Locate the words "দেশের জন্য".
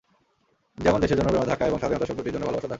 1.03-1.29